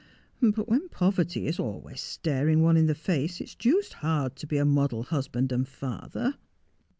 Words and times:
'But 0.55 0.67
when 0.67 0.89
poverty 0.89 1.45
is 1.45 1.59
always 1.59 2.01
staring 2.01 2.63
one 2.63 2.75
in 2.75 2.87
the 2.87 2.95
face, 2.95 3.39
it's 3.39 3.53
deuced 3.53 3.93
hard 3.93 4.35
to 4.37 4.47
be 4.47 4.57
a 4.57 4.65
model 4.65 5.03
husband 5.03 5.51
and 5.51 5.67
father.' 5.67 6.33